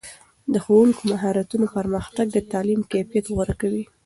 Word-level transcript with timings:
د 0.53 0.55
ښوونکو 0.63 1.01
د 1.05 1.09
مهارتونو 1.11 1.65
پرمختګ 1.75 2.25
د 2.31 2.37
تعلیم 2.51 2.81
کیفیت 2.91 3.25
غوره 3.33 3.55
کوي. 3.61 3.83